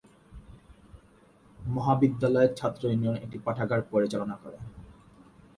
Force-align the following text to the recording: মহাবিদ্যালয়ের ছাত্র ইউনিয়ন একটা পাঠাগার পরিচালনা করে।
মহাবিদ্যালয়ের 1.59 2.51
ছাত্র 2.55 2.81
ইউনিয়ন 2.87 3.15
একটা 3.15 3.37
পাঠাগার 3.45 3.81
পরিচালনা 3.91 4.35
করে। 4.43 4.57